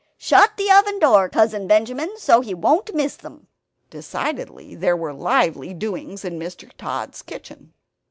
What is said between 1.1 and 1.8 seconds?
Cousin